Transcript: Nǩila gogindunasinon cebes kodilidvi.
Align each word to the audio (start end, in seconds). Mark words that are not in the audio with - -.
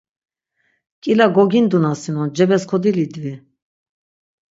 Nǩila 0.99 1.27
gogindunasinon 1.35 2.29
cebes 2.35 2.63
kodilidvi. 2.69 3.33